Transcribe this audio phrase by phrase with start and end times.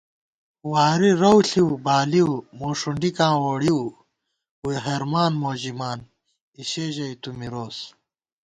[0.71, 3.81] وارِی رَوݪِؤ بالِؤ، موݭُنڈیکاں ووڑِؤ
[4.23, 5.99] * ووئی ہرمان مو ژِمان،
[6.59, 7.77] اِشے ژَئی تُو مِروس